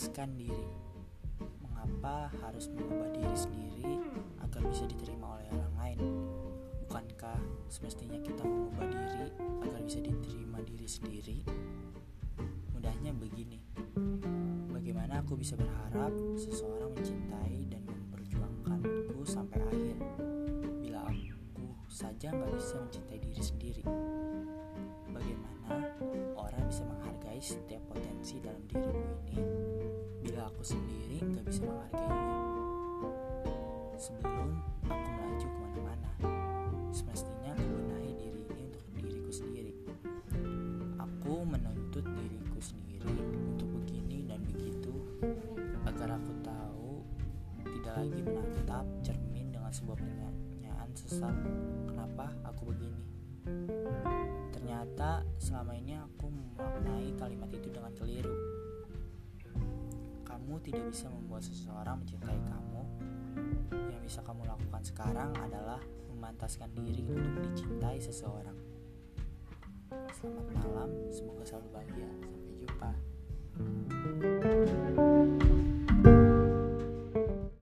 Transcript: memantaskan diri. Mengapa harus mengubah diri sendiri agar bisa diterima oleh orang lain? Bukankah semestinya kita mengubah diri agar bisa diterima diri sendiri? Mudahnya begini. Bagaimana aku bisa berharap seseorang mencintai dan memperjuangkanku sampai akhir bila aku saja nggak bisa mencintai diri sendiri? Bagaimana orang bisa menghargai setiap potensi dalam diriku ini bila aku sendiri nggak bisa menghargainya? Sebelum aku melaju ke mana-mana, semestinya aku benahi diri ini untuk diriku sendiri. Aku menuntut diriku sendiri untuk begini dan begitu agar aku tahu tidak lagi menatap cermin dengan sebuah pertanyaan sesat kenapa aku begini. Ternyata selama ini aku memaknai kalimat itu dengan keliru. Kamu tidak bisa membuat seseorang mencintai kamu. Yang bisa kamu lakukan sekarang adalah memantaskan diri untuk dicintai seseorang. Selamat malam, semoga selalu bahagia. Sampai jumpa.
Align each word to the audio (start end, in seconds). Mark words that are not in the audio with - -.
memantaskan 0.00 0.32
diri. 0.32 0.68
Mengapa 1.60 2.32
harus 2.40 2.72
mengubah 2.72 3.12
diri 3.12 3.36
sendiri 3.36 4.00
agar 4.40 4.64
bisa 4.72 4.88
diterima 4.88 5.36
oleh 5.36 5.48
orang 5.52 5.74
lain? 5.76 6.00
Bukankah 6.88 7.36
semestinya 7.68 8.16
kita 8.24 8.40
mengubah 8.40 8.88
diri 8.88 9.28
agar 9.60 9.80
bisa 9.84 10.00
diterima 10.00 10.64
diri 10.64 10.88
sendiri? 10.88 11.38
Mudahnya 12.72 13.12
begini. 13.12 13.60
Bagaimana 14.72 15.20
aku 15.20 15.36
bisa 15.36 15.60
berharap 15.60 16.16
seseorang 16.32 16.96
mencintai 16.96 17.68
dan 17.68 17.84
memperjuangkanku 17.84 19.20
sampai 19.28 19.60
akhir 19.60 19.96
bila 20.80 21.12
aku 21.12 21.76
saja 21.92 22.32
nggak 22.32 22.56
bisa 22.56 22.80
mencintai 22.80 23.20
diri 23.20 23.42
sendiri? 23.44 23.84
Bagaimana 25.12 25.92
orang 26.40 26.64
bisa 26.72 26.88
menghargai 26.88 27.40
setiap 27.44 27.84
potensi 27.92 28.40
dalam 28.40 28.64
diriku 28.64 28.96
ini 29.28 29.59
bila 30.40 30.56
aku 30.56 30.64
sendiri 30.64 31.20
nggak 31.20 31.44
bisa 31.52 31.60
menghargainya? 31.68 32.32
Sebelum 34.00 34.48
aku 34.88 35.08
melaju 35.12 35.46
ke 35.52 35.58
mana-mana, 35.60 36.10
semestinya 36.96 37.52
aku 37.52 37.68
benahi 37.68 38.12
diri 38.16 38.40
ini 38.48 38.62
untuk 38.72 38.84
diriku 38.96 39.28
sendiri. 39.28 39.72
Aku 40.96 41.44
menuntut 41.44 42.08
diriku 42.08 42.56
sendiri 42.56 43.20
untuk 43.52 43.68
begini 43.84 44.24
dan 44.24 44.40
begitu 44.48 44.96
agar 45.84 46.16
aku 46.16 46.32
tahu 46.40 47.04
tidak 47.60 47.94
lagi 48.00 48.20
menatap 48.24 48.86
cermin 49.04 49.52
dengan 49.52 49.68
sebuah 49.76 50.00
pertanyaan 50.00 50.88
sesat 50.96 51.36
kenapa 51.84 52.32
aku 52.48 52.72
begini. 52.72 53.04
Ternyata 54.56 55.20
selama 55.36 55.76
ini 55.76 56.00
aku 56.00 56.32
memaknai 56.32 57.12
kalimat 57.20 57.52
itu 57.52 57.68
dengan 57.68 57.92
keliru. 57.92 58.49
Kamu 60.50 60.66
tidak 60.66 60.90
bisa 60.90 61.06
membuat 61.06 61.46
seseorang 61.46 62.02
mencintai 62.02 62.34
kamu. 62.42 62.82
Yang 63.70 64.02
bisa 64.02 64.20
kamu 64.26 64.42
lakukan 64.50 64.82
sekarang 64.82 65.30
adalah 65.38 65.78
memantaskan 66.10 66.74
diri 66.74 67.06
untuk 67.06 67.54
dicintai 67.54 68.02
seseorang. 68.02 68.58
Selamat 70.10 70.50
malam, 70.50 70.90
semoga 71.14 71.46
selalu 71.46 71.70
bahagia. 71.70 72.10
Sampai 72.26 72.54
jumpa. 72.66 72.90